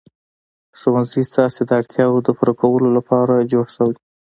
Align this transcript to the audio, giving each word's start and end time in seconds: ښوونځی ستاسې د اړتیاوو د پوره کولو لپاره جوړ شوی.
ښوونځی 0.79 1.23
ستاسې 1.31 1.61
د 1.65 1.71
اړتیاوو 1.79 2.23
د 2.25 2.29
پوره 2.37 2.53
کولو 2.61 2.87
لپاره 2.97 3.47
جوړ 3.51 3.65
شوی. 3.75 3.95